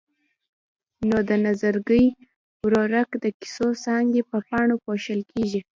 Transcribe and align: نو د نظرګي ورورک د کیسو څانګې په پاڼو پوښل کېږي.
نو 1.07 1.17
د 1.29 1.31
نظرګي 1.45 2.05
ورورک 2.63 3.09
د 3.23 3.25
کیسو 3.39 3.67
څانګې 3.83 4.21
په 4.31 4.37
پاڼو 4.47 4.75
پوښل 4.85 5.19
کېږي. 5.31 5.61